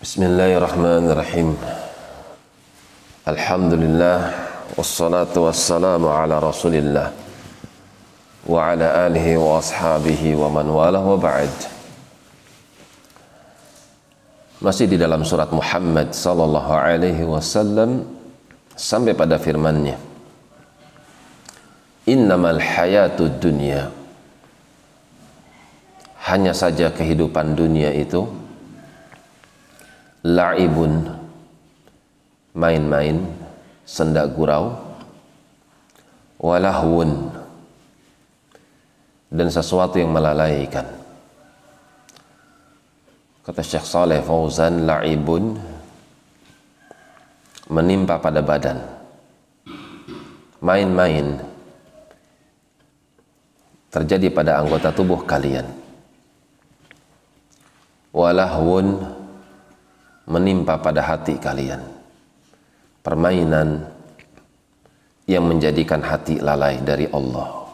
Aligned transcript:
Bismillahirrahmanirrahim. 0.00 1.60
Alhamdulillah 3.28 4.32
wassalatu 4.72 5.44
wassalamu 5.44 6.08
ala 6.08 6.40
Rasulillah 6.40 7.12
wa 8.48 8.64
ala 8.64 9.04
alihi 9.04 9.36
wa 9.36 9.60
ashabihi 9.60 10.40
wa 10.40 10.48
man 10.48 10.72
walah 10.72 11.04
wa 11.04 11.20
ba'd. 11.20 11.52
Masih 14.64 14.88
di 14.88 14.96
dalam 14.96 15.20
surat 15.20 15.52
Muhammad 15.52 16.16
sallallahu 16.16 16.72
alaihi 16.72 17.20
wasallam 17.28 18.00
sampai 18.72 19.12
pada 19.12 19.36
firman-Nya. 19.36 20.00
Innamal 22.08 22.56
hayatud 22.56 23.36
dunya 23.36 23.92
hanya 26.24 26.56
saja 26.56 26.88
kehidupan 26.88 27.52
dunia 27.52 27.92
itu 27.92 28.39
la'ibun. 30.24 31.06
Main-main 32.56 33.22
sendak 33.86 34.34
gurau. 34.34 34.74
Walahwun. 36.40 37.30
Dan 39.30 39.46
sesuatu 39.46 40.00
yang 40.00 40.10
melalaikan. 40.10 40.82
Kata 43.46 43.62
Syekh 43.62 43.86
Saleh 43.86 44.20
Fauzan 44.24 44.84
la'ibun. 44.88 45.56
Menimpa 47.70 48.18
pada 48.18 48.42
badan. 48.42 48.82
Main-main 50.60 51.38
terjadi 53.90 54.30
pada 54.30 54.58
anggota 54.58 54.90
tubuh 54.90 55.22
kalian. 55.22 55.66
Walahwun 58.10 59.19
menimpa 60.30 60.78
pada 60.78 61.02
hati 61.02 61.36
kalian. 61.42 61.82
Permainan 63.02 63.90
yang 65.26 65.44
menjadikan 65.46 65.98
hati 66.00 66.38
lalai 66.38 66.78
dari 66.80 67.10
Allah. 67.10 67.66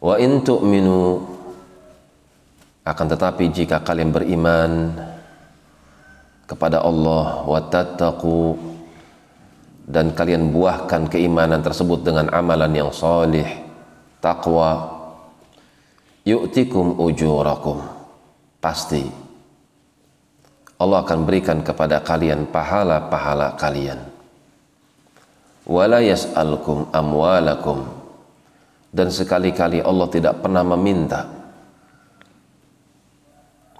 Wa 0.00 0.14
in 0.16 0.40
tu'minu 0.46 1.20
akan 2.86 3.06
tetapi 3.10 3.44
jika 3.52 3.84
kalian 3.84 4.10
beriman 4.14 4.72
kepada 6.48 6.82
Allah 6.82 7.44
wa 7.46 7.60
tattaqu 7.68 8.56
dan 9.86 10.14
kalian 10.14 10.50
buahkan 10.50 11.10
keimanan 11.10 11.62
tersebut 11.62 12.02
dengan 12.06 12.26
amalan 12.32 12.70
yang 12.74 12.90
salih 12.90 13.46
takwa 14.18 14.88
yu'tikum 16.24 16.98
ujurakum. 16.98 17.82
Pasti 18.60 19.29
Allah 20.80 21.04
akan 21.04 21.28
berikan 21.28 21.60
kepada 21.60 22.00
kalian 22.00 22.48
pahala-pahala 22.48 23.52
kalian. 23.60 24.00
Wala 25.68 26.00
yas'alkum 26.00 26.88
amwalakum 26.88 27.84
dan 28.88 29.12
sekali-kali 29.12 29.84
Allah 29.84 30.08
tidak 30.08 30.40
pernah 30.40 30.64
meminta 30.64 31.28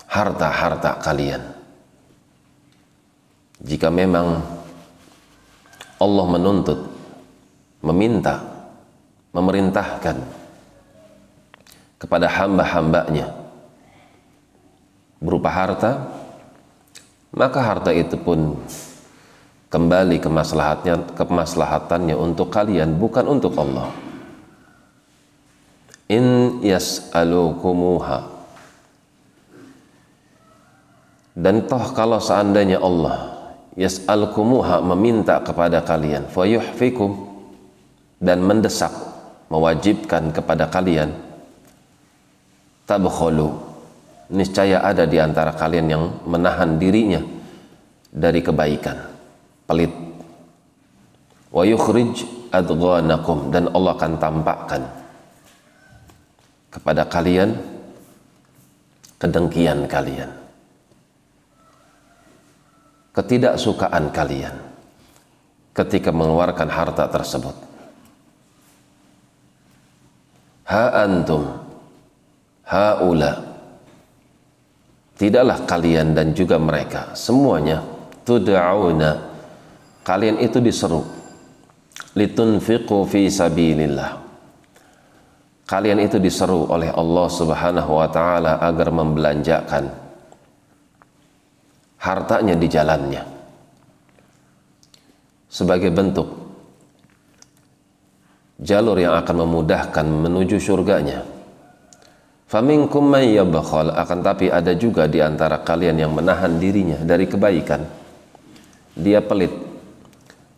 harta-harta 0.06 1.00
kalian. 1.00 1.42
Jika 3.64 3.88
memang 3.88 4.44
Allah 6.00 6.26
menuntut, 6.28 6.80
meminta, 7.80 8.44
memerintahkan 9.32 10.16
kepada 11.96 12.28
hamba-hambanya 12.28 13.28
berupa 15.20 15.48
harta, 15.52 16.19
maka 17.30 17.58
harta 17.62 17.90
itu 17.94 18.18
pun 18.18 18.58
kembali 19.70 20.18
ke 20.18 20.26
maslahatnya, 20.26 21.14
kemaslahatannya 21.14 22.18
untuk 22.18 22.50
kalian, 22.50 22.98
bukan 22.98 23.24
untuk 23.30 23.54
Allah. 23.54 23.90
In 26.10 26.58
yas'alukumuha 26.58 28.42
dan 31.38 31.70
toh 31.70 31.94
kalau 31.94 32.18
seandainya 32.18 32.82
Allah 32.82 33.46
yas'alkumuha 33.78 34.82
meminta 34.82 35.38
kepada 35.38 35.78
kalian 35.86 36.26
fayuhfikum 36.26 37.30
dan 38.18 38.42
mendesak 38.42 38.90
mewajibkan 39.46 40.34
kepada 40.34 40.66
kalian 40.66 41.14
tabkhulu 42.90 43.69
niscaya 44.30 44.80
ada 44.80 45.04
di 45.04 45.18
antara 45.18 45.50
kalian 45.52 45.86
yang 45.90 46.04
menahan 46.24 46.78
dirinya 46.78 47.20
dari 48.10 48.40
kebaikan. 48.40 48.96
Pelit. 49.66 49.92
Wa 51.50 51.62
yukhrij 51.66 52.50
adghanakum. 52.54 53.50
Dan 53.50 53.70
Allah 53.74 53.92
akan 53.98 54.12
tampakkan 54.18 54.82
kepada 56.70 57.06
kalian 57.10 57.58
kedengkian 59.18 59.90
kalian. 59.90 60.30
Ketidaksukaan 63.10 64.14
kalian 64.14 64.54
ketika 65.74 66.14
mengeluarkan 66.14 66.70
harta 66.70 67.10
tersebut. 67.10 67.56
Ha 70.70 71.02
antum 71.02 71.50
haula 72.62 73.49
tidaklah 75.20 75.68
kalian 75.68 76.16
dan 76.16 76.32
juga 76.32 76.56
mereka 76.56 77.12
semuanya 77.12 77.84
tud'auna. 78.24 79.28
Kalian 80.00 80.40
itu 80.40 80.64
diseru. 80.64 81.04
Litunfiqu 82.16 83.04
fi 83.04 83.28
sabilillah. 83.28 84.16
Kalian 85.68 86.02
itu 86.02 86.16
diseru 86.18 86.66
oleh 86.66 86.90
Allah 86.90 87.28
Subhanahu 87.30 88.00
wa 88.00 88.08
taala 88.10 88.58
agar 88.64 88.88
membelanjakan 88.90 89.84
hartanya 92.00 92.56
di 92.56 92.66
jalannya. 92.66 93.22
Sebagai 95.46 95.92
bentuk 95.94 96.26
jalur 98.58 98.96
yang 98.98 99.14
akan 99.20 99.36
memudahkan 99.46 100.06
menuju 100.08 100.58
surganya 100.58 101.22
Faminkum 102.50 103.06
may 103.06 103.38
yabkhal 103.38 103.94
akan 103.94 104.18
tapi 104.26 104.50
ada 104.50 104.74
juga 104.74 105.06
di 105.06 105.22
antara 105.22 105.62
kalian 105.62 106.02
yang 106.02 106.10
menahan 106.10 106.58
dirinya 106.58 106.98
dari 106.98 107.30
kebaikan. 107.30 107.86
Dia 108.98 109.22
pelit. 109.22 109.54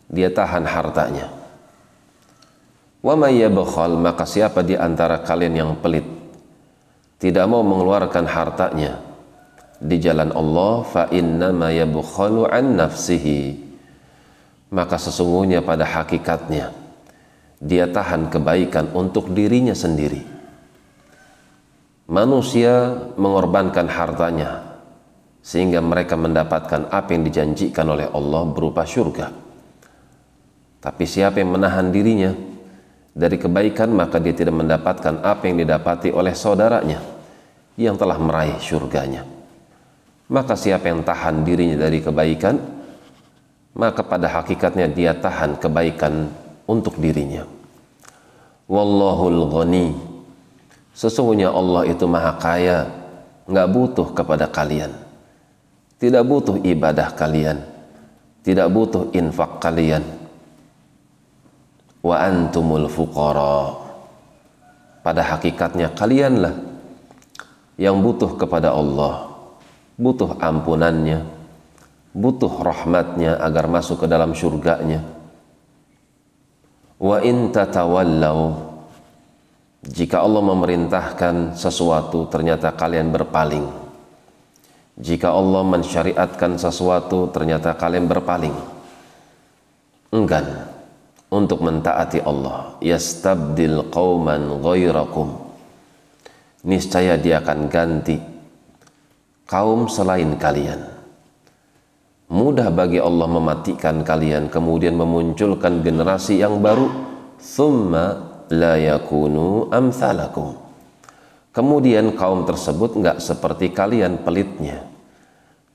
Dia 0.09 0.33
tahan 0.33 0.65
hartanya. 0.65 1.29
Wa 3.05 3.13
may 3.13 3.37
yabkhal 3.45 3.93
maka 4.01 4.25
siapa 4.25 4.65
di 4.65 4.73
antara 4.73 5.21
kalian 5.21 5.53
yang 5.53 5.71
pelit 5.77 6.23
tidak 7.21 7.45
mau 7.45 7.61
mengeluarkan 7.61 8.25
hartanya 8.25 8.97
di 9.77 10.01
jalan 10.01 10.33
Allah 10.33 10.81
fa 10.81 11.03
inna 11.13 11.53
ma 11.53 11.69
yabkhalu 11.69 12.49
an 12.49 12.73
nafsihi 12.73 13.59
maka 14.73 14.97
sesungguhnya 14.97 15.61
pada 15.61 15.85
hakikatnya 15.85 16.73
dia 17.61 17.85
tahan 17.85 18.33
kebaikan 18.33 18.91
untuk 18.97 19.29
dirinya 19.31 19.77
sendiri 19.77 20.32
manusia 22.07 22.91
mengorbankan 23.15 23.87
hartanya 23.87 24.79
sehingga 25.43 25.83
mereka 25.83 26.15
mendapatkan 26.15 26.87
apa 26.87 27.09
yang 27.11 27.27
dijanjikan 27.27 27.87
oleh 27.87 28.07
Allah 28.11 28.43
berupa 28.47 28.87
surga. 28.87 29.27
Tapi 30.83 31.03
siapa 31.07 31.39
yang 31.39 31.55
menahan 31.55 31.91
dirinya 31.91 32.31
dari 33.15 33.39
kebaikan 33.39 33.91
maka 33.91 34.19
dia 34.19 34.35
tidak 34.35 34.55
mendapatkan 34.55 35.23
apa 35.23 35.43
yang 35.47 35.59
didapati 35.63 36.11
oleh 36.11 36.35
saudaranya 36.35 36.99
yang 37.79 37.95
telah 37.95 38.19
meraih 38.19 38.59
surganya. 38.59 39.23
Maka 40.31 40.55
siapa 40.55 40.87
yang 40.91 41.03
tahan 41.03 41.43
dirinya 41.43 41.87
dari 41.87 41.99
kebaikan 42.03 42.55
maka 43.73 44.05
pada 44.05 44.27
hakikatnya 44.27 44.91
dia 44.91 45.11
tahan 45.15 45.59
kebaikan 45.59 46.29
untuk 46.67 46.99
dirinya. 46.99 47.47
Wallahul 48.67 49.43
ghani 49.51 50.12
Sesungguhnya 50.93 51.49
Allah 51.49 51.89
itu 51.89 52.05
maha 52.05 52.37
kaya, 52.37 52.85
nggak 53.49 53.67
butuh 53.73 54.07
kepada 54.13 54.45
kalian. 54.45 54.93
Tidak 55.97 56.21
butuh 56.21 56.61
ibadah 56.61 57.15
kalian. 57.17 57.63
Tidak 58.43 58.67
butuh 58.69 59.09
infak 59.15 59.63
kalian. 59.63 60.03
Wa 62.03 62.27
antumul 62.27 62.91
fuqara. 62.91 63.79
Pada 64.99 65.23
hakikatnya 65.23 65.95
kalianlah 65.95 66.51
yang 67.79 68.03
butuh 68.03 68.35
kepada 68.35 68.75
Allah. 68.75 69.31
Butuh 69.95 70.35
ampunannya. 70.43 71.23
Butuh 72.13 72.51
rahmatnya 72.51 73.39
agar 73.39 73.71
masuk 73.71 74.03
ke 74.03 74.07
dalam 74.11 74.35
surganya. 74.35 75.01
Wa 76.99 77.23
in 77.23 77.49
tatawallaw 77.49 78.72
jika 79.83 80.23
Allah 80.23 80.39
memerintahkan 80.39 81.59
sesuatu 81.59 82.31
ternyata 82.31 82.71
kalian 82.71 83.11
berpaling. 83.11 83.67
Jika 84.95 85.35
Allah 85.35 85.63
mensyariatkan 85.67 86.55
sesuatu 86.55 87.27
ternyata 87.35 87.75
kalian 87.75 88.07
berpaling. 88.07 88.55
Enggan 90.15 90.71
untuk 91.27 91.59
mentaati 91.59 92.23
Allah. 92.23 92.79
Yastabdil 92.79 93.91
qauman 93.91 94.63
ghairakum 94.63 95.43
niscaya 96.63 97.19
dia 97.19 97.43
akan 97.43 97.67
ganti 97.67 98.15
kaum 99.43 99.91
selain 99.91 100.39
kalian. 100.39 100.79
Mudah 102.31 102.71
bagi 102.73 102.97
Allah 102.97 103.27
mematikan 103.29 104.01
kalian 104.01 104.47
kemudian 104.47 104.95
memunculkan 104.95 105.83
generasi 105.83 106.39
yang 106.39 106.63
baru. 106.63 106.87
Thumma 107.37 108.32
la 108.51 108.75
yakunu 108.75 109.71
amsalakum 109.71 110.59
kemudian 111.55 112.17
kaum 112.17 112.43
tersebut 112.43 112.99
enggak 112.99 113.17
seperti 113.23 113.71
kalian 113.71 114.19
pelitnya 114.25 114.83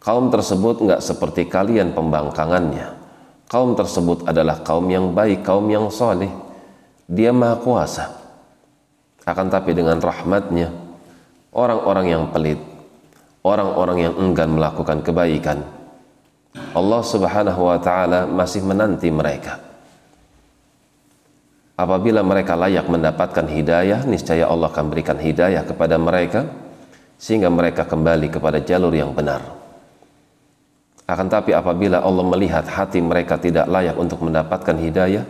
kaum 0.03 0.29
tersebut 0.29 0.85
enggak 0.85 1.01
seperti 1.01 1.49
kalian 1.49 1.97
pembangkangannya 1.97 2.99
kaum 3.49 3.73
tersebut 3.75 4.29
adalah 4.29 4.61
kaum 4.61 4.87
yang 4.87 5.17
baik, 5.17 5.43
kaum 5.43 5.67
yang 5.73 5.89
soleh. 5.89 6.31
Dia 7.09 7.33
maha 7.33 7.57
kuasa. 7.57 8.13
Akan 9.25 9.49
tapi 9.49 9.73
dengan 9.73 9.97
rahmatnya, 10.01 10.73
orang-orang 11.57 12.07
yang 12.13 12.25
pelit, 12.33 12.61
orang-orang 13.45 14.09
yang 14.09 14.15
enggan 14.21 14.57
melakukan 14.57 15.01
kebaikan, 15.05 15.65
Allah 16.73 17.03
subhanahu 17.05 17.61
wa 17.61 17.81
ta'ala 17.81 18.25
masih 18.29 18.65
menanti 18.65 19.09
mereka. 19.13 19.68
Apabila 21.79 22.27
mereka 22.27 22.59
layak 22.59 22.91
mendapatkan 22.91 23.47
hidayah, 23.47 24.03
niscaya 24.03 24.51
Allah 24.51 24.67
akan 24.67 24.91
berikan 24.91 25.15
hidayah 25.15 25.63
kepada 25.63 25.95
mereka, 25.95 26.51
sehingga 27.15 27.47
mereka 27.55 27.87
kembali 27.87 28.35
kepada 28.35 28.59
jalur 28.59 28.91
yang 28.91 29.15
benar. 29.15 29.47
Akan 31.07 31.31
tapi 31.31 31.55
apabila 31.55 32.03
Allah 32.03 32.27
melihat 32.27 32.67
hati 32.67 32.99
mereka 32.99 33.39
tidak 33.39 33.71
layak 33.71 33.95
untuk 33.95 34.27
mendapatkan 34.27 34.75
hidayah, 34.75 35.23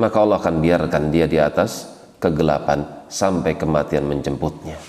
maka 0.00 0.16
Allah 0.16 0.40
akan 0.40 0.64
biarkan 0.64 1.12
dia 1.12 1.28
di 1.28 1.36
atas 1.36 1.92
kegelapan 2.16 3.04
sampai 3.12 3.52
kematian 3.52 4.08
menjemputnya. 4.08 4.80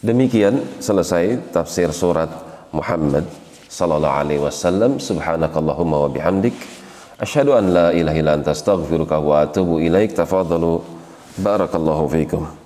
Demikian 0.00 0.80
selesai 0.80 1.52
tafsir 1.52 1.92
surat 1.92 2.32
Muhammad 2.72 3.28
sallallahu 3.68 4.16
alaihi 4.24 4.40
wasallam. 4.40 4.96
Subhanakallahumma 4.96 6.08
wa 6.08 6.10
bihamdik 6.10 6.56
asyhadu 7.18 7.56
an 7.56 7.72
la 7.72 7.86
ilaha 7.92 8.16
illa 8.18 8.32
anta 8.36 8.50
astaghfiruka 8.50 9.18
wa 9.18 9.40
atubu 9.40 9.80
ilaik. 9.80 10.14
Tafadhalu 10.14 10.82
barakallahu 11.38 12.08
fiikum. 12.08 12.65